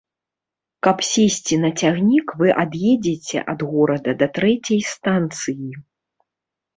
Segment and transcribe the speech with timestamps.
[0.85, 5.71] Каб сесці на цягнік, вы ад'едзеце ад горада да трэцяй станцыі.